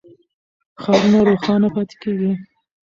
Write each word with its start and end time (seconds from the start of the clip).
ښارونه 0.81 1.19
روښانه 1.29 1.67
پاتې 1.75 1.95
کېږي. 2.01 2.31